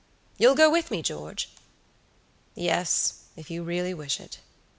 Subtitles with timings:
[0.39, 1.47] You'll go with me, George?"
[2.55, 4.39] "Yes, if you really wish it."